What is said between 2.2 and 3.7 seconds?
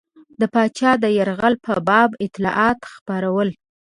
اطلاعات خپرول.